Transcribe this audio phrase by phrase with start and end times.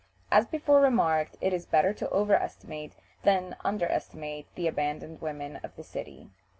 [0.31, 5.83] As before remarked, it is better to overestimate than underestimate the abandoned women of the
[5.83, 6.31] city.